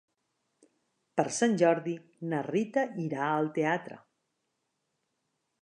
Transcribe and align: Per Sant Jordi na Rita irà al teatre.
Per 1.19 1.25
Sant 1.35 1.53
Jordi 1.63 1.93
na 2.33 2.41
Rita 2.49 2.87
irà 3.07 3.23
al 3.37 3.53
teatre. 3.59 4.03